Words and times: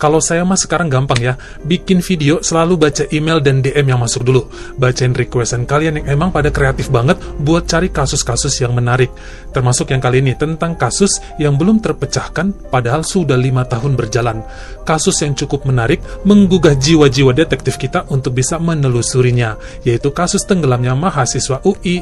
Kalau 0.00 0.16
saya 0.24 0.48
mah 0.48 0.56
sekarang 0.56 0.88
gampang 0.88 1.20
ya, 1.20 1.36
bikin 1.60 2.00
video 2.00 2.40
selalu 2.40 2.80
baca 2.80 3.04
email 3.12 3.36
dan 3.44 3.60
DM 3.60 3.84
yang 3.84 4.00
masuk 4.00 4.24
dulu. 4.24 4.48
Bacain 4.80 5.12
requestan 5.12 5.68
kalian 5.68 6.00
yang 6.00 6.16
emang 6.16 6.32
pada 6.32 6.48
kreatif 6.48 6.88
banget 6.88 7.20
buat 7.36 7.68
cari 7.68 7.92
kasus-kasus 7.92 8.64
yang 8.64 8.72
menarik. 8.72 9.12
Termasuk 9.52 9.92
yang 9.92 10.00
kali 10.00 10.24
ini 10.24 10.32
tentang 10.40 10.72
kasus 10.80 11.20
yang 11.36 11.60
belum 11.60 11.84
terpecahkan 11.84 12.72
padahal 12.72 13.04
sudah 13.04 13.36
lima 13.36 13.68
tahun 13.68 13.92
berjalan. 13.92 14.40
Kasus 14.88 15.20
yang 15.20 15.36
cukup 15.36 15.68
menarik 15.68 16.00
menggugah 16.24 16.72
jiwa-jiwa 16.80 17.36
detektif 17.36 17.76
kita 17.76 18.08
untuk 18.08 18.40
bisa 18.40 18.56
menelusurinya, 18.56 19.60
yaitu 19.84 20.08
kasus 20.16 20.48
tenggelamnya 20.48 20.96
mahasiswa 20.96 21.60
UI, 21.60 22.00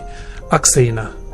Akseina. 0.54 1.27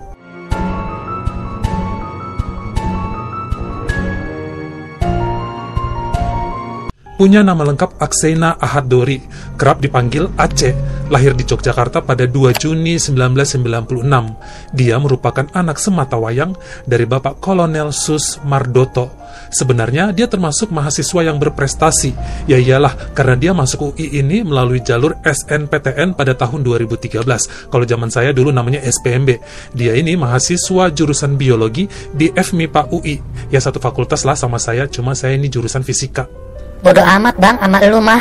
Punya 7.15 7.46
nama 7.46 7.62
lengkap 7.62 8.03
Aksena 8.03 8.59
Ahad-Dori, 8.59 9.23
kerap 9.54 9.79
dipanggil 9.79 10.27
Aceh, 10.35 10.75
lahir 11.14 11.31
di 11.39 11.46
Yogyakarta 11.46 12.03
pada 12.03 12.27
2 12.27 12.50
Juni 12.59 12.99
1996. 12.99 14.03
Dia 14.75 14.99
merupakan 14.99 15.46
anak 15.54 15.79
semata 15.79 16.18
wayang 16.18 16.59
dari 16.82 17.07
Bapak 17.07 17.39
Kolonel 17.39 17.95
Sus 17.95 18.43
Mardoto. 18.43 19.14
Sebenarnya 19.46 20.11
dia 20.11 20.27
termasuk 20.27 20.75
mahasiswa 20.75 21.23
yang 21.23 21.39
berprestasi, 21.39 22.18
ya 22.50 22.59
iyalah 22.59 23.15
karena 23.15 23.39
dia 23.39 23.53
masuk 23.54 23.95
UI 23.95 24.18
ini 24.18 24.43
melalui 24.43 24.82
jalur 24.82 25.15
SNPTN 25.23 26.18
pada 26.18 26.35
tahun 26.35 26.67
2013. 26.67 27.71
Kalau 27.71 27.85
zaman 27.87 28.11
saya 28.11 28.35
dulu 28.35 28.51
namanya 28.51 28.82
SPMB. 28.82 29.39
Dia 29.71 29.95
ini 29.95 30.18
mahasiswa 30.18 30.90
jurusan 30.90 31.39
biologi 31.39 31.87
di 32.11 32.34
FMIPA 32.34 32.91
UI. 32.91 33.23
Ya 33.55 33.62
satu 33.62 33.78
fakultas 33.78 34.27
lah 34.27 34.34
sama 34.34 34.59
saya, 34.59 34.91
cuma 34.91 35.15
saya 35.15 35.39
ini 35.39 35.47
jurusan 35.47 35.87
fisika. 35.87 36.27
Bodoh 36.84 37.01
amat 37.01 37.41
bang, 37.41 37.56
sama 37.56 37.81
lu 37.89 37.97
mah. 38.05 38.20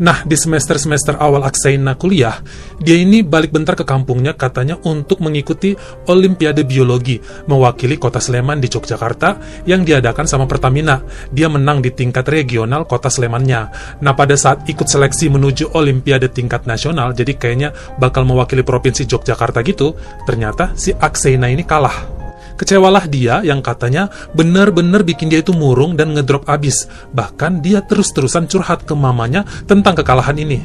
Nah, 0.00 0.22
di 0.24 0.32
semester-semester 0.32 1.18
awal 1.20 1.44
Aksaina 1.44 1.98
kuliah, 1.98 2.38
dia 2.78 2.96
ini 2.96 3.20
balik 3.20 3.52
bentar 3.52 3.76
ke 3.76 3.84
kampungnya 3.84 4.32
katanya 4.32 4.78
untuk 4.86 5.20
mengikuti 5.20 5.76
Olimpiade 6.08 6.64
Biologi, 6.64 7.20
mewakili 7.50 7.98
kota 7.98 8.16
Sleman 8.16 8.62
di 8.62 8.70
Yogyakarta 8.70 9.42
yang 9.68 9.84
diadakan 9.84 10.24
sama 10.24 10.46
Pertamina. 10.46 11.04
Dia 11.28 11.52
menang 11.52 11.82
di 11.84 11.92
tingkat 11.92 12.30
regional 12.30 12.86
kota 12.86 13.10
Slemannya. 13.10 13.60
Nah, 14.00 14.14
pada 14.14 14.38
saat 14.38 14.70
ikut 14.70 14.86
seleksi 14.86 15.28
menuju 15.28 15.76
Olimpiade 15.76 16.30
tingkat 16.30 16.64
nasional, 16.64 17.12
jadi 17.12 17.36
kayaknya 17.36 17.74
bakal 17.98 18.22
mewakili 18.22 18.62
Provinsi 18.62 19.04
Yogyakarta 19.04 19.60
gitu, 19.66 19.98
ternyata 20.24 20.78
si 20.78 20.94
Aksaina 20.94 21.50
ini 21.50 21.66
kalah. 21.66 22.19
Kecewalah 22.60 23.08
dia 23.08 23.40
yang 23.40 23.64
katanya 23.64 24.12
benar-benar 24.36 25.00
bikin 25.00 25.32
dia 25.32 25.40
itu 25.40 25.56
murung 25.56 25.96
dan 25.96 26.12
ngedrop 26.12 26.44
abis. 26.44 26.92
Bahkan 27.16 27.64
dia 27.64 27.80
terus-terusan 27.80 28.52
curhat 28.52 28.84
ke 28.84 28.92
mamanya 28.92 29.48
tentang 29.64 29.96
kekalahan 29.96 30.36
ini. 30.36 30.60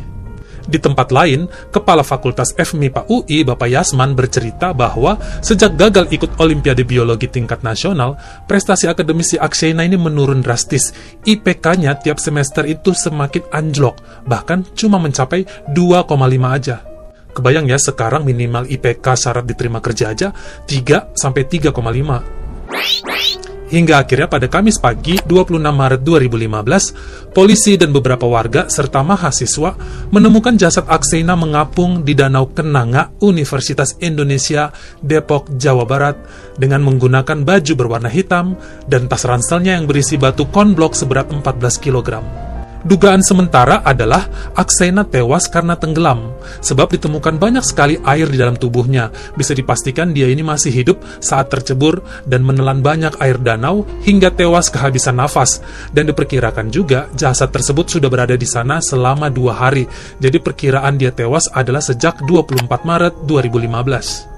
Di 0.66 0.82
tempat 0.82 1.14
lain, 1.14 1.46
Kepala 1.70 2.02
Fakultas 2.02 2.52
FMIPA 2.58 3.06
UI, 3.08 3.46
Bapak 3.46 3.70
Yasman, 3.70 4.18
bercerita 4.18 4.74
bahwa 4.74 5.16
sejak 5.40 5.78
gagal 5.78 6.10
ikut 6.10 6.36
Olimpiade 6.42 6.82
Biologi 6.82 7.30
tingkat 7.30 7.62
nasional, 7.62 8.18
prestasi 8.50 8.90
akademisi 8.90 9.38
Akshena 9.38 9.86
ini 9.86 9.96
menurun 9.96 10.42
drastis. 10.42 10.90
IPK-nya 11.24 12.02
tiap 12.02 12.18
semester 12.18 12.66
itu 12.66 12.98
semakin 12.98 13.46
anjlok, 13.54 14.26
bahkan 14.26 14.66
cuma 14.74 14.98
mencapai 14.98 15.46
2,5 15.72 16.10
aja. 16.50 16.95
Kebayang 17.36 17.68
ya 17.68 17.76
sekarang 17.76 18.24
minimal 18.24 18.64
IPK 18.72 19.04
syarat 19.20 19.44
diterima 19.44 19.84
kerja 19.84 20.16
aja 20.16 20.32
3 20.64 21.12
sampai 21.12 21.44
3,5. 21.44 21.76
Hingga 23.66 24.06
akhirnya 24.06 24.30
pada 24.30 24.46
Kamis 24.46 24.78
pagi 24.78 25.18
26 25.26 25.58
Maret 25.58 26.02
2015, 26.06 27.34
polisi 27.34 27.74
dan 27.76 27.90
beberapa 27.90 28.30
warga 28.30 28.70
serta 28.70 29.02
mahasiswa 29.02 29.74
menemukan 30.14 30.54
jasad 30.54 30.86
Aksena 30.86 31.34
mengapung 31.34 32.06
di 32.06 32.14
Danau 32.14 32.54
Kenanga 32.54 33.10
Universitas 33.26 33.98
Indonesia 34.06 34.70
Depok, 35.02 35.50
Jawa 35.58 35.84
Barat 35.84 36.16
dengan 36.62 36.86
menggunakan 36.86 37.42
baju 37.42 37.74
berwarna 37.74 38.08
hitam 38.08 38.54
dan 38.86 39.10
tas 39.10 39.26
ranselnya 39.26 39.76
yang 39.76 39.90
berisi 39.90 40.16
batu 40.16 40.46
konblok 40.48 40.94
seberat 40.94 41.34
14 41.34 41.42
kilogram. 41.82 42.55
Dugaan 42.86 43.26
sementara 43.26 43.82
adalah 43.82 44.30
Aksena 44.54 45.02
tewas 45.10 45.50
karena 45.50 45.74
tenggelam, 45.74 46.38
sebab 46.62 46.94
ditemukan 46.94 47.42
banyak 47.42 47.66
sekali 47.66 47.98
air 48.06 48.30
di 48.30 48.38
dalam 48.38 48.54
tubuhnya. 48.54 49.10
Bisa 49.34 49.58
dipastikan 49.58 50.14
dia 50.14 50.30
ini 50.30 50.46
masih 50.46 50.70
hidup 50.70 51.02
saat 51.18 51.50
tercebur 51.50 52.06
dan 52.30 52.46
menelan 52.46 52.86
banyak 52.86 53.18
air 53.18 53.42
danau 53.42 53.90
hingga 54.06 54.30
tewas 54.30 54.70
kehabisan 54.70 55.18
nafas. 55.18 55.66
Dan 55.90 56.14
diperkirakan 56.14 56.70
juga 56.70 57.10
jasad 57.18 57.50
tersebut 57.50 57.90
sudah 57.90 58.06
berada 58.06 58.38
di 58.38 58.46
sana 58.46 58.78
selama 58.78 59.34
dua 59.34 59.58
hari. 59.58 59.90
Jadi 60.22 60.38
perkiraan 60.38 61.02
dia 61.02 61.10
tewas 61.10 61.50
adalah 61.50 61.82
sejak 61.82 62.22
24 62.22 62.70
Maret 62.86 63.26
2015. 63.26 64.35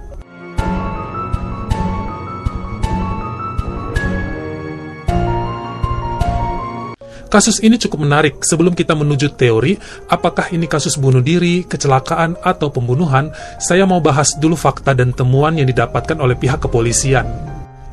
Kasus 7.27 7.59
ini 7.59 7.75
cukup 7.75 8.07
menarik. 8.07 8.39
Sebelum 8.39 8.71
kita 8.71 8.95
menuju 8.95 9.35
teori, 9.35 9.75
apakah 10.07 10.47
ini 10.55 10.63
kasus 10.63 10.95
bunuh 10.95 11.19
diri, 11.19 11.67
kecelakaan, 11.67 12.39
atau 12.39 12.71
pembunuhan, 12.71 13.35
saya 13.59 13.83
mau 13.83 13.99
bahas 13.99 14.39
dulu 14.39 14.55
fakta 14.55 14.95
dan 14.95 15.11
temuan 15.11 15.59
yang 15.59 15.67
didapatkan 15.67 16.15
oleh 16.23 16.39
pihak 16.39 16.63
kepolisian. 16.63 17.27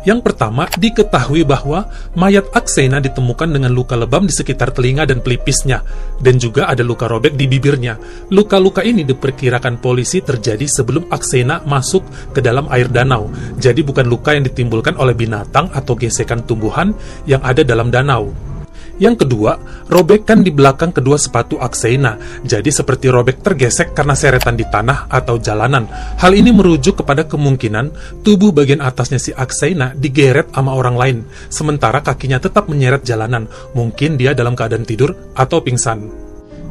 Yang 0.05 0.21
pertama, 0.21 0.69
diketahui 0.69 1.49
bahwa 1.49 1.89
mayat 2.13 2.45
Aksena 2.53 3.01
ditemukan 3.01 3.49
dengan 3.49 3.73
luka 3.73 3.97
lebam 3.97 4.29
di 4.29 4.37
sekitar 4.37 4.71
telinga 4.71 5.09
dan 5.09 5.25
pelipisnya, 5.25 5.81
dan 6.21 6.37
juga 6.37 6.69
ada 6.69 6.85
luka 6.85 7.09
robek 7.09 7.33
di 7.41 7.49
bibirnya. 7.49 7.97
Luka-luka 8.29 8.85
ini 8.85 9.03
diperkirakan 9.09 9.81
polisi 9.81 10.21
terjadi 10.21 10.69
sebelum 10.69 11.09
Aksena 11.09 11.65
masuk 11.65 12.05
ke 12.37 12.45
dalam 12.45 12.69
air 12.69 12.93
danau, 12.93 13.33
jadi 13.57 13.81
bukan 13.81 14.05
luka 14.05 14.37
yang 14.37 14.45
ditimbulkan 14.45 14.95
oleh 15.01 15.17
binatang 15.17 15.73
atau 15.73 15.97
gesekan 15.97 16.45
tumbuhan 16.45 16.93
yang 17.25 17.41
ada 17.41 17.65
dalam 17.65 17.89
danau. 17.89 18.54
Yang 18.95 19.27
kedua, 19.27 19.59
robekan 19.91 20.47
di 20.47 20.55
belakang 20.55 20.95
kedua 20.95 21.19
sepatu 21.19 21.59
Aksena, 21.59 22.15
jadi 22.47 22.71
seperti 22.71 23.11
robek 23.11 23.43
tergesek 23.43 23.91
karena 23.91 24.15
seretan 24.15 24.55
di 24.55 24.63
tanah 24.63 25.11
atau 25.11 25.35
jalanan. 25.43 25.91
Hal 26.23 26.31
ini 26.31 26.55
merujuk 26.55 27.03
kepada 27.03 27.27
kemungkinan 27.27 27.91
tubuh 28.23 28.55
bagian 28.55 28.79
atasnya 28.79 29.19
si 29.19 29.35
Aksena 29.35 29.99
digeret 29.99 30.55
sama 30.55 30.79
orang 30.79 30.95
lain, 30.95 31.19
sementara 31.51 32.07
kakinya 32.07 32.39
tetap 32.39 32.71
menyeret 32.71 33.03
jalanan. 33.03 33.51
Mungkin 33.75 34.15
dia 34.15 34.31
dalam 34.31 34.55
keadaan 34.55 34.87
tidur 34.87 35.35
atau 35.35 35.59
pingsan. 35.59 36.07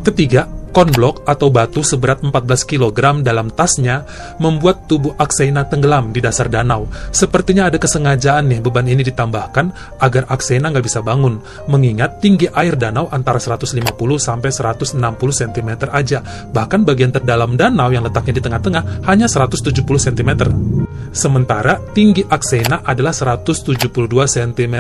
Ketiga, 0.04 0.48
konblok 0.74 1.22
atau 1.30 1.54
batu 1.54 1.86
seberat 1.86 2.26
14 2.26 2.34
kg 2.66 3.22
dalam 3.22 3.54
tasnya 3.54 4.04
membuat 4.42 4.90
tubuh 4.90 5.14
Aksena 5.16 5.70
tenggelam 5.70 6.10
di 6.10 6.20
dasar 6.20 6.50
danau. 6.50 6.90
Sepertinya 7.14 7.70
ada 7.70 7.78
kesengajaan 7.78 8.50
nih 8.50 8.60
beban 8.60 8.90
ini 8.90 9.06
ditambahkan 9.06 9.98
agar 10.02 10.26
Aksena 10.28 10.74
nggak 10.74 10.84
bisa 10.84 11.06
bangun, 11.06 11.40
mengingat 11.70 12.20
tinggi 12.20 12.50
air 12.50 12.74
danau 12.74 13.08
antara 13.14 13.38
150 13.38 13.86
sampai 14.18 14.50
160 14.50 14.98
cm 15.14 15.70
aja. 15.94 16.20
Bahkan 16.50 16.82
bagian 16.84 17.14
terdalam 17.14 17.54
danau 17.54 17.94
yang 17.94 18.04
letaknya 18.04 18.42
di 18.42 18.44
tengah-tengah 18.44 19.06
hanya 19.06 19.30
170 19.30 19.86
cm. 19.86 20.30
Sementara 21.14 21.78
tinggi 21.94 22.26
Aksena 22.26 22.82
adalah 22.82 23.14
172 23.14 23.94
cm. 24.10 24.76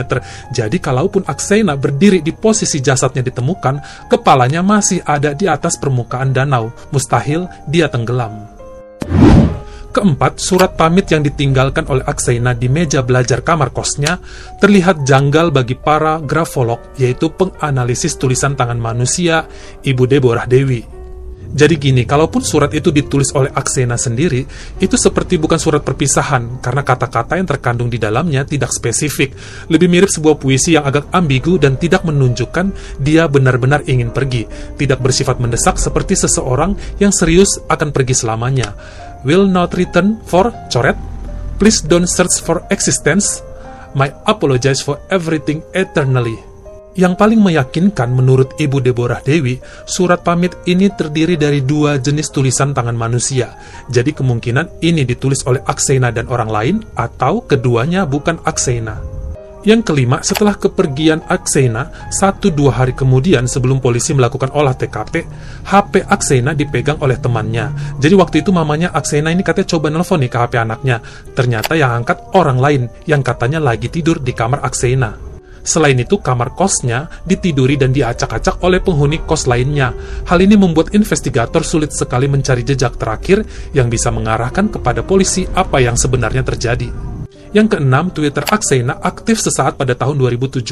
Jadi 0.50 0.78
kalaupun 0.82 1.24
Aksena 1.30 1.78
berdiri 1.78 2.26
di 2.26 2.34
posisi 2.34 2.82
jasadnya 2.82 3.22
ditemukan, 3.22 4.10
kepalanya 4.10 4.66
masih 4.66 5.06
ada 5.06 5.38
di 5.38 5.46
atas 5.46 5.78
permukaan 5.78 6.34
danau, 6.34 6.74
mustahil 6.90 7.46
dia 7.70 7.86
tenggelam. 7.86 8.50
Keempat, 9.94 10.42
surat 10.42 10.74
pamit 10.74 11.06
yang 11.14 11.22
ditinggalkan 11.22 11.86
oleh 11.86 12.02
Aksena 12.02 12.58
di 12.58 12.66
meja 12.66 13.06
belajar 13.06 13.46
kamar 13.46 13.70
kosnya 13.70 14.18
terlihat 14.58 15.06
janggal 15.06 15.54
bagi 15.54 15.78
para 15.78 16.18
grafolog, 16.18 16.82
yaitu 16.98 17.30
penganalisis 17.30 18.18
tulisan 18.18 18.58
tangan 18.58 18.82
manusia, 18.82 19.46
Ibu 19.86 20.10
Deborah 20.10 20.50
Dewi. 20.50 21.03
Jadi 21.54 21.78
gini, 21.78 22.02
kalaupun 22.02 22.42
surat 22.42 22.74
itu 22.74 22.90
ditulis 22.90 23.30
oleh 23.38 23.54
Aksena 23.54 23.94
sendiri, 23.94 24.42
itu 24.82 24.98
seperti 24.98 25.38
bukan 25.38 25.62
surat 25.62 25.86
perpisahan, 25.86 26.58
karena 26.58 26.82
kata-kata 26.82 27.38
yang 27.38 27.46
terkandung 27.46 27.94
di 27.94 28.02
dalamnya 28.02 28.42
tidak 28.42 28.74
spesifik. 28.74 29.38
Lebih 29.70 29.86
mirip 29.86 30.10
sebuah 30.10 30.42
puisi 30.42 30.74
yang 30.74 30.90
agak 30.90 31.14
ambigu 31.14 31.62
dan 31.62 31.78
tidak 31.78 32.10
menunjukkan 32.10 32.98
dia 32.98 33.30
benar-benar 33.30 33.86
ingin 33.86 34.10
pergi. 34.10 34.50
Tidak 34.50 34.98
bersifat 34.98 35.38
mendesak 35.38 35.78
seperti 35.78 36.18
seseorang 36.18 36.74
yang 36.98 37.14
serius 37.14 37.62
akan 37.70 37.94
pergi 37.94 38.18
selamanya. 38.18 38.74
Will 39.22 39.46
not 39.46 39.78
return 39.78 40.26
for 40.26 40.50
coret? 40.74 40.98
Please 41.62 41.86
don't 41.86 42.10
search 42.10 42.42
for 42.42 42.66
existence. 42.74 43.46
My 43.94 44.10
apologize 44.26 44.82
for 44.82 44.98
everything 45.14 45.62
eternally. 45.78 46.53
Yang 46.94 47.14
paling 47.18 47.42
meyakinkan 47.42 48.14
menurut 48.14 48.54
Ibu 48.62 48.78
Deborah 48.78 49.18
Dewi, 49.26 49.58
surat 49.90 50.22
pamit 50.22 50.54
ini 50.70 50.94
terdiri 50.94 51.34
dari 51.34 51.66
dua 51.66 51.98
jenis 51.98 52.30
tulisan 52.30 52.70
tangan 52.70 52.94
manusia. 52.94 53.58
Jadi 53.90 54.14
kemungkinan 54.14 54.78
ini 54.86 55.02
ditulis 55.02 55.42
oleh 55.50 55.66
Aksena 55.66 56.14
dan 56.14 56.30
orang 56.30 56.50
lain, 56.54 56.76
atau 56.94 57.42
keduanya 57.50 58.06
bukan 58.06 58.38
Aksena. 58.46 59.02
Yang 59.64 59.90
kelima, 59.90 60.22
setelah 60.22 60.54
kepergian 60.54 61.26
Aksena, 61.26 62.12
satu 62.14 62.54
dua 62.54 62.84
hari 62.84 62.94
kemudian 62.94 63.50
sebelum 63.50 63.82
polisi 63.82 64.14
melakukan 64.14 64.54
olah 64.54 64.78
TKP, 64.78 65.26
HP 65.66 66.04
Aksena 66.06 66.54
dipegang 66.54 67.02
oleh 67.02 67.18
temannya. 67.18 67.98
Jadi 67.98 68.14
waktu 68.14 68.46
itu 68.46 68.54
mamanya 68.54 68.94
Aksena 68.94 69.34
ini 69.34 69.42
katanya 69.42 69.72
coba 69.74 69.88
nelfon 69.90 70.22
nih 70.22 70.30
ke 70.30 70.38
HP 70.38 70.54
anaknya. 70.62 71.02
Ternyata 71.34 71.74
yang 71.74 72.06
angkat 72.06 72.22
orang 72.38 72.60
lain, 72.62 72.82
yang 73.10 73.26
katanya 73.26 73.58
lagi 73.58 73.90
tidur 73.90 74.22
di 74.22 74.36
kamar 74.36 74.62
Aksena. 74.62 75.33
Selain 75.64 75.96
itu, 75.96 76.20
kamar 76.20 76.52
kosnya 76.54 77.08
ditiduri 77.24 77.80
dan 77.80 77.96
diacak-acak 77.96 78.60
oleh 78.62 78.84
penghuni 78.84 79.24
kos 79.24 79.48
lainnya. 79.48 79.96
Hal 80.28 80.44
ini 80.44 80.60
membuat 80.60 80.92
investigator 80.92 81.64
sulit 81.64 81.96
sekali 81.96 82.28
mencari 82.28 82.68
jejak 82.68 83.00
terakhir 83.00 83.48
yang 83.72 83.88
bisa 83.88 84.12
mengarahkan 84.12 84.68
kepada 84.68 85.02
polisi 85.02 85.48
apa 85.56 85.80
yang 85.80 85.96
sebenarnya 85.96 86.44
terjadi. 86.44 87.13
Yang 87.54 87.78
keenam, 87.78 88.10
Twitter 88.10 88.42
Aksena 88.44 88.98
aktif 89.00 89.38
sesaat 89.38 89.78
pada 89.78 89.94
tahun 89.94 90.18
2017, 90.18 90.66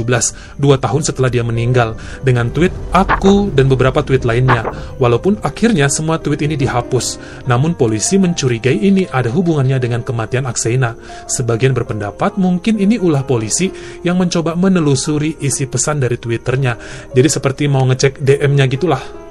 dua 0.57 0.75
tahun 0.81 1.01
setelah 1.05 1.29
dia 1.29 1.45
meninggal, 1.45 1.93
dengan 2.25 2.49
tweet 2.49 2.73
aku 2.89 3.53
dan 3.53 3.69
beberapa 3.69 4.01
tweet 4.01 4.25
lainnya. 4.25 4.65
Walaupun 4.97 5.37
akhirnya 5.45 5.87
semua 5.93 6.17
tweet 6.17 6.41
ini 6.41 6.57
dihapus, 6.57 7.21
namun 7.45 7.77
polisi 7.77 8.17
mencurigai 8.17 8.81
ini 8.81 9.05
ada 9.07 9.29
hubungannya 9.29 9.77
dengan 9.77 10.01
kematian 10.01 10.49
Aksena. 10.49 10.97
Sebagian 11.29 11.77
berpendapat 11.77 12.41
mungkin 12.41 12.81
ini 12.81 12.97
ulah 12.97 13.21
polisi 13.23 13.69
yang 14.01 14.17
mencoba 14.17 14.57
menelusuri 14.57 15.37
isi 15.37 15.69
pesan 15.69 16.01
dari 16.01 16.17
Twitternya. 16.17 16.73
Jadi 17.13 17.29
seperti 17.29 17.69
mau 17.69 17.85
ngecek 17.85 18.25
DM-nya 18.25 18.65
gitulah. 18.65 19.30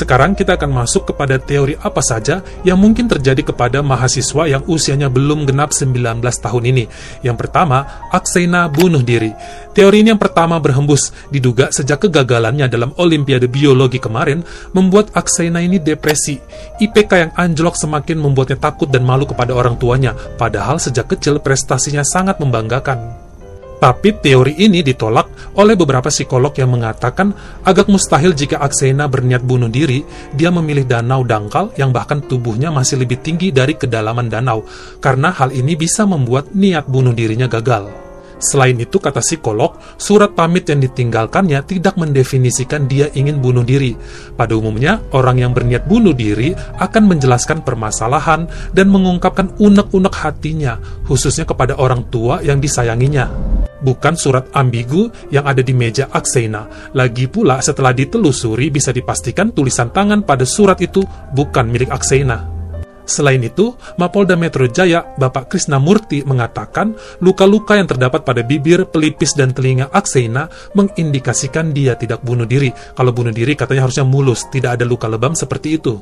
Sekarang 0.00 0.32
kita 0.32 0.56
akan 0.56 0.80
masuk 0.80 1.12
kepada 1.12 1.36
teori 1.36 1.76
apa 1.76 2.00
saja 2.00 2.40
yang 2.64 2.80
mungkin 2.80 3.04
terjadi 3.04 3.52
kepada 3.52 3.84
mahasiswa 3.84 4.48
yang 4.48 4.64
usianya 4.64 5.12
belum 5.12 5.44
genap 5.44 5.76
19 5.76 6.24
tahun 6.24 6.64
ini. 6.72 6.88
Yang 7.20 7.36
pertama, 7.36 8.08
Aksena 8.08 8.72
bunuh 8.72 9.04
diri. 9.04 9.28
Teori 9.76 10.00
ini 10.00 10.16
yang 10.16 10.16
pertama 10.16 10.56
berhembus, 10.56 11.12
diduga 11.28 11.68
sejak 11.68 12.08
kegagalannya 12.08 12.72
dalam 12.72 12.96
Olimpiade 12.96 13.44
Biologi 13.52 14.00
kemarin, 14.00 14.40
membuat 14.72 15.12
Aksena 15.12 15.60
ini 15.60 15.76
depresi. 15.76 16.40
IPK 16.80 17.10
yang 17.20 17.32
anjlok 17.36 17.76
semakin 17.76 18.24
membuatnya 18.24 18.56
takut 18.56 18.88
dan 18.88 19.04
malu 19.04 19.28
kepada 19.28 19.52
orang 19.52 19.76
tuanya, 19.76 20.16
padahal 20.40 20.80
sejak 20.80 21.12
kecil 21.12 21.44
prestasinya 21.44 22.00
sangat 22.00 22.40
membanggakan. 22.40 23.29
Tapi 23.80 24.12
teori 24.20 24.60
ini 24.60 24.84
ditolak 24.84 25.56
oleh 25.56 25.72
beberapa 25.72 26.12
psikolog 26.12 26.52
yang 26.52 26.68
mengatakan 26.68 27.32
agak 27.64 27.88
mustahil 27.88 28.36
jika 28.36 28.60
Aksena 28.60 29.08
berniat 29.08 29.40
bunuh 29.40 29.72
diri, 29.72 30.04
dia 30.36 30.52
memilih 30.52 30.84
danau 30.84 31.24
dangkal 31.24 31.72
yang 31.80 31.88
bahkan 31.88 32.20
tubuhnya 32.20 32.68
masih 32.68 33.00
lebih 33.00 33.24
tinggi 33.24 33.48
dari 33.48 33.80
kedalaman 33.80 34.28
danau, 34.28 34.68
karena 35.00 35.32
hal 35.32 35.48
ini 35.56 35.80
bisa 35.80 36.04
membuat 36.04 36.52
niat 36.52 36.84
bunuh 36.92 37.16
dirinya 37.16 37.48
gagal. 37.48 37.88
Selain 38.40 38.72
itu, 38.80 38.96
kata 38.96 39.20
psikolog, 39.20 39.76
surat 40.00 40.32
pamit 40.32 40.64
yang 40.72 40.80
ditinggalkannya 40.80 41.60
tidak 41.68 42.00
mendefinisikan 42.00 42.88
dia 42.88 43.12
ingin 43.12 43.36
bunuh 43.36 43.60
diri. 43.60 43.92
Pada 44.32 44.56
umumnya, 44.56 44.96
orang 45.12 45.44
yang 45.44 45.52
berniat 45.52 45.84
bunuh 45.84 46.16
diri 46.16 46.56
akan 46.56 47.04
menjelaskan 47.04 47.60
permasalahan 47.60 48.48
dan 48.72 48.88
mengungkapkan 48.88 49.52
unek-unek 49.60 50.14
hatinya, 50.16 50.80
khususnya 51.04 51.44
kepada 51.44 51.76
orang 51.76 52.08
tua 52.08 52.40
yang 52.40 52.56
disayanginya. 52.64 53.59
Bukan 53.80 54.14
surat 54.16 54.52
ambigu 54.52 55.08
yang 55.32 55.48
ada 55.48 55.64
di 55.64 55.72
meja 55.72 56.12
Aksena. 56.12 56.92
Lagi 56.92 57.26
pula, 57.26 57.64
setelah 57.64 57.96
ditelusuri 57.96 58.68
bisa 58.68 58.92
dipastikan 58.92 59.56
tulisan 59.56 59.88
tangan 59.88 60.22
pada 60.24 60.44
surat 60.44 60.76
itu 60.84 61.00
bukan 61.32 61.66
milik 61.68 61.88
Aksena. 61.88 62.60
Selain 63.10 63.42
itu, 63.42 63.74
Mapolda 63.98 64.38
Metro 64.38 64.70
Jaya, 64.70 65.02
Bapak 65.18 65.50
Krisna 65.50 65.82
Murti 65.82 66.22
mengatakan 66.22 66.94
luka-luka 67.18 67.74
yang 67.74 67.90
terdapat 67.90 68.22
pada 68.22 68.46
bibir, 68.46 68.86
pelipis, 68.86 69.34
dan 69.34 69.50
telinga 69.50 69.90
Aksena 69.90 70.46
mengindikasikan 70.78 71.74
dia 71.74 71.98
tidak 71.98 72.22
bunuh 72.22 72.46
diri. 72.46 72.70
Kalau 72.70 73.10
bunuh 73.10 73.34
diri 73.34 73.58
katanya 73.58 73.90
harusnya 73.90 74.06
mulus, 74.06 74.46
tidak 74.54 74.78
ada 74.78 74.86
luka 74.86 75.10
lebam 75.10 75.34
seperti 75.34 75.74
itu. 75.74 75.98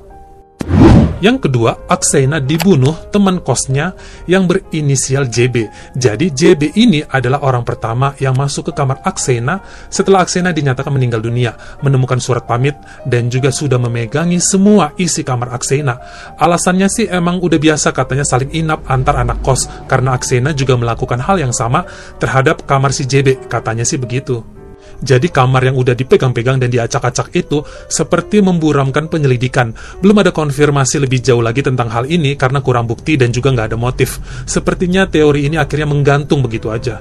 Yang 1.19 1.50
kedua, 1.50 1.75
Aksena 1.91 2.38
dibunuh 2.38 2.94
teman 3.11 3.43
kosnya 3.43 3.91
yang 4.31 4.47
berinisial 4.47 5.26
JB. 5.26 5.67
Jadi 5.99 6.31
JB 6.31 6.79
ini 6.79 7.03
adalah 7.03 7.43
orang 7.43 7.67
pertama 7.67 8.15
yang 8.23 8.38
masuk 8.38 8.70
ke 8.70 8.73
kamar 8.79 9.03
Aksena 9.03 9.59
setelah 9.91 10.23
Aksena 10.23 10.55
dinyatakan 10.55 10.94
meninggal 10.94 11.19
dunia, 11.19 11.59
menemukan 11.82 12.23
surat 12.23 12.47
pamit 12.47 12.79
dan 13.03 13.26
juga 13.26 13.50
sudah 13.50 13.82
memegangi 13.82 14.38
semua 14.38 14.94
isi 14.94 15.26
kamar 15.26 15.59
Aksena. 15.59 15.99
Alasannya 16.38 16.87
sih 16.87 17.11
emang 17.11 17.43
udah 17.43 17.59
biasa 17.59 17.91
katanya 17.91 18.23
saling 18.23 18.55
inap 18.55 18.87
antar 18.87 19.19
anak 19.19 19.43
kos 19.43 19.67
karena 19.91 20.14
Aksena 20.14 20.55
juga 20.55 20.79
melakukan 20.79 21.19
hal 21.19 21.43
yang 21.43 21.50
sama 21.50 21.82
terhadap 22.23 22.62
kamar 22.62 22.94
si 22.94 23.03
JB, 23.03 23.50
katanya 23.50 23.82
sih 23.82 23.99
begitu. 23.99 24.58
Jadi 24.99 25.31
kamar 25.31 25.70
yang 25.70 25.76
udah 25.79 25.94
dipegang-pegang 25.94 26.58
dan 26.58 26.69
diacak-acak 26.69 27.31
itu 27.37 27.62
seperti 27.87 28.43
memburamkan 28.43 29.06
penyelidikan. 29.06 29.70
Belum 30.02 30.19
ada 30.19 30.35
konfirmasi 30.35 31.02
lebih 31.02 31.23
jauh 31.23 31.43
lagi 31.43 31.62
tentang 31.62 31.88
hal 31.93 32.05
ini 32.11 32.35
karena 32.35 32.58
kurang 32.58 32.90
bukti 32.90 33.14
dan 33.14 33.31
juga 33.31 33.55
nggak 33.55 33.75
ada 33.75 33.79
motif. 33.79 34.19
Sepertinya 34.49 35.06
teori 35.06 35.46
ini 35.46 35.56
akhirnya 35.61 35.87
menggantung 35.87 36.43
begitu 36.43 36.69
aja. 36.73 36.99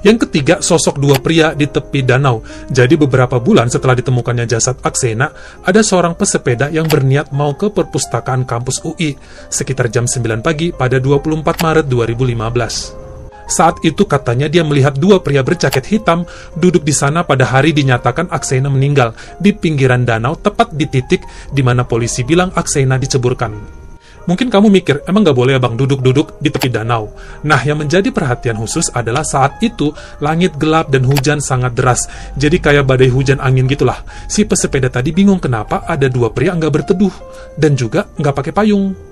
Yang 0.00 0.28
ketiga, 0.28 0.64
sosok 0.64 0.96
dua 0.96 1.20
pria 1.20 1.52
di 1.52 1.68
tepi 1.68 2.00
danau. 2.00 2.40
Jadi 2.72 2.96
beberapa 2.96 3.36
bulan 3.36 3.68
setelah 3.68 3.92
ditemukannya 3.92 4.48
jasad 4.48 4.80
Aksena, 4.80 5.28
ada 5.60 5.80
seorang 5.84 6.16
pesepeda 6.16 6.72
yang 6.72 6.88
berniat 6.88 7.36
mau 7.36 7.52
ke 7.52 7.68
perpustakaan 7.68 8.48
kampus 8.48 8.80
UI 8.80 9.12
sekitar 9.52 9.92
jam 9.92 10.08
9 10.08 10.40
pagi 10.40 10.72
pada 10.72 10.96
24 10.96 11.44
Maret 11.44 11.86
2015. 11.86 13.09
Saat 13.50 13.82
itu 13.82 14.06
katanya 14.06 14.46
dia 14.46 14.62
melihat 14.62 14.94
dua 14.94 15.18
pria 15.18 15.42
berjaket 15.42 15.90
hitam 15.90 16.22
duduk 16.54 16.86
di 16.86 16.94
sana 16.94 17.26
pada 17.26 17.42
hari 17.42 17.74
dinyatakan 17.74 18.30
Aksena 18.30 18.70
meninggal 18.70 19.10
di 19.42 19.50
pinggiran 19.50 20.06
danau 20.06 20.38
tepat 20.38 20.70
di 20.70 20.86
titik 20.86 21.26
di 21.50 21.58
mana 21.66 21.82
polisi 21.82 22.22
bilang 22.22 22.54
Aksena 22.54 22.94
diceburkan. 22.94 23.82
Mungkin 24.30 24.46
kamu 24.46 24.70
mikir, 24.70 25.02
emang 25.10 25.26
gak 25.26 25.34
boleh 25.34 25.58
abang 25.58 25.74
duduk-duduk 25.74 26.38
di 26.38 26.54
tepi 26.54 26.70
danau? 26.70 27.10
Nah, 27.42 27.58
yang 27.66 27.82
menjadi 27.82 28.14
perhatian 28.14 28.54
khusus 28.62 28.86
adalah 28.94 29.26
saat 29.26 29.58
itu 29.58 29.90
langit 30.22 30.54
gelap 30.54 30.92
dan 30.92 31.02
hujan 31.02 31.42
sangat 31.42 31.74
deras. 31.74 32.06
Jadi 32.38 32.62
kayak 32.62 32.86
badai 32.86 33.10
hujan 33.10 33.42
angin 33.42 33.66
gitulah. 33.66 34.06
Si 34.30 34.46
pesepeda 34.46 34.86
tadi 34.86 35.10
bingung 35.10 35.42
kenapa 35.42 35.82
ada 35.88 36.06
dua 36.06 36.30
pria 36.30 36.54
nggak 36.54 36.70
berteduh 36.70 37.14
dan 37.58 37.74
juga 37.74 38.06
nggak 38.20 38.34
pakai 38.36 38.52
payung 38.54 39.09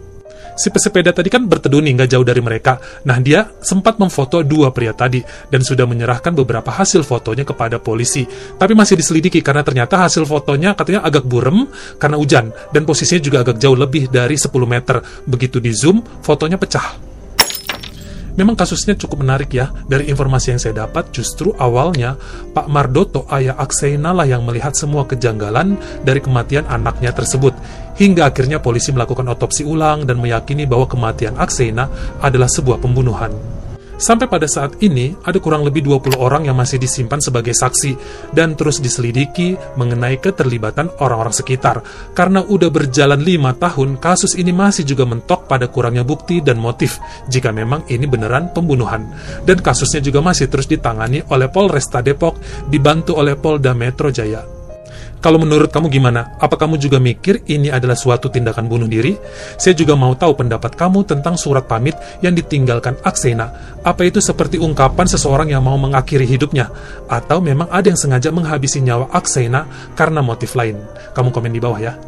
si 0.59 0.75
pesepeda 0.75 1.15
tadi 1.15 1.31
kan 1.31 1.47
berteduh 1.47 1.79
nih 1.79 1.95
nggak 1.95 2.11
jauh 2.11 2.27
dari 2.27 2.43
mereka. 2.43 2.83
Nah 3.07 3.23
dia 3.23 3.47
sempat 3.63 3.97
memfoto 4.03 4.43
dua 4.43 4.75
pria 4.75 4.91
tadi 4.91 5.23
dan 5.49 5.63
sudah 5.63 5.87
menyerahkan 5.87 6.35
beberapa 6.35 6.75
hasil 6.75 7.07
fotonya 7.07 7.47
kepada 7.47 7.79
polisi. 7.79 8.27
Tapi 8.59 8.75
masih 8.75 8.99
diselidiki 8.99 9.39
karena 9.41 9.63
ternyata 9.63 10.03
hasil 10.03 10.27
fotonya 10.27 10.75
katanya 10.75 11.07
agak 11.07 11.23
burem 11.25 11.71
karena 11.97 12.19
hujan 12.19 12.51
dan 12.75 12.83
posisinya 12.83 13.23
juga 13.23 13.39
agak 13.47 13.63
jauh 13.63 13.79
lebih 13.79 14.11
dari 14.11 14.35
10 14.35 14.51
meter. 14.67 14.99
Begitu 15.25 15.63
di 15.63 15.71
zoom, 15.71 16.03
fotonya 16.21 16.59
pecah. 16.59 17.18
Memang 18.39 18.55
kasusnya 18.55 18.95
cukup 18.95 19.27
menarik 19.27 19.51
ya. 19.51 19.75
Dari 19.91 20.07
informasi 20.07 20.55
yang 20.55 20.63
saya 20.63 20.87
dapat, 20.87 21.11
justru 21.11 21.51
awalnya 21.59 22.15
Pak 22.55 22.71
Mardoto, 22.71 23.27
ayah 23.35 23.59
Aksena 23.59 24.15
lah 24.15 24.31
yang 24.31 24.47
melihat 24.47 24.79
semua 24.79 25.03
kejanggalan 25.11 25.75
dari 26.07 26.23
kematian 26.23 26.63
anaknya 26.71 27.11
tersebut. 27.11 27.51
Hingga 27.99 28.31
akhirnya 28.31 28.63
polisi 28.63 28.95
melakukan 28.95 29.27
otopsi 29.27 29.67
ulang 29.67 30.07
dan 30.07 30.23
meyakini 30.23 30.71
bahwa 30.71 30.87
kematian 30.87 31.35
Aksena 31.35 31.91
adalah 32.23 32.47
sebuah 32.47 32.79
pembunuhan. 32.79 33.58
Sampai 33.99 34.31
pada 34.31 34.47
saat 34.47 34.79
ini, 34.79 35.19
ada 35.27 35.43
kurang 35.43 35.67
lebih 35.67 35.83
20 35.83 36.23
orang 36.23 36.47
yang 36.47 36.55
masih 36.55 36.79
disimpan 36.79 37.19
sebagai 37.19 37.51
saksi 37.51 37.99
dan 38.31 38.55
terus 38.55 38.79
diselidiki 38.79 39.59
mengenai 39.75 40.23
keterlibatan 40.23 40.87
orang-orang 41.03 41.35
sekitar. 41.35 41.83
Karena 42.15 42.47
udah 42.47 42.71
berjalan 42.71 43.19
lima 43.19 43.59
tahun, 43.59 43.99
kasus 43.99 44.39
ini 44.39 44.55
masih 44.55 44.87
juga 44.87 45.03
mentok 45.03 45.51
pada 45.51 45.67
kurangnya 45.67 46.07
bukti 46.07 46.39
dan 46.39 46.63
motif 46.63 47.03
jika 47.27 47.51
memang 47.51 47.91
ini 47.91 48.07
beneran 48.07 48.55
pembunuhan. 48.55 49.11
Dan 49.43 49.59
kasusnya 49.59 49.99
juga 49.99 50.23
masih 50.23 50.47
terus 50.47 50.71
ditangani 50.71 51.27
oleh 51.35 51.51
Polresta 51.51 51.99
Depok 51.99 52.39
dibantu 52.71 53.19
oleh 53.19 53.35
Polda 53.35 53.75
Metro 53.75 54.15
Jaya. 54.15 54.58
Kalau 55.19 55.43
menurut 55.43 55.75
kamu 55.75 55.91
gimana? 55.91 56.39
Apa 56.39 56.55
kamu 56.55 56.79
juga 56.79 57.03
mikir 57.03 57.43
ini 57.51 57.75
adalah 57.75 57.99
suatu 57.99 58.31
tindakan 58.31 58.71
bunuh 58.71 58.87
diri? 58.87 59.19
Saya 59.59 59.75
juga 59.75 59.99
mau 59.99 60.15
tahu 60.15 60.39
pendapat 60.39 60.79
kamu 60.79 61.03
tentang 61.11 61.35
surat 61.35 61.67
pamit 61.67 61.99
yang 62.23 62.39
ditinggalkan 62.39 62.95
Aksena. 63.03 63.51
Apa 63.83 64.07
itu 64.07 64.23
seperti 64.23 64.63
ungkapan 64.63 65.11
seseorang 65.11 65.51
yang 65.51 65.67
mau 65.67 65.75
mengakhiri 65.75 66.23
hidupnya? 66.23 66.71
Atau 67.11 67.43
memang 67.43 67.67
ada 67.67 67.91
yang 67.91 67.99
sengaja 67.99 68.31
menghabisi 68.31 68.79
nyawa 68.79 69.11
Aksena 69.11 69.67
karena 69.99 70.23
motif 70.23 70.55
lain? 70.55 70.79
Kamu 71.19 71.35
komen 71.35 71.51
di 71.51 71.59
bawah 71.59 71.83
ya. 71.83 71.99